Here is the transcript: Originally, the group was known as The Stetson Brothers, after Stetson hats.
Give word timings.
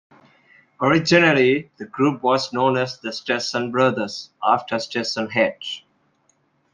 Originally, 0.81 1.69
the 1.77 1.85
group 1.85 2.23
was 2.23 2.51
known 2.51 2.75
as 2.75 2.97
The 2.97 3.13
Stetson 3.13 3.69
Brothers, 3.71 4.31
after 4.43 4.79
Stetson 4.79 5.29
hats. 5.29 5.83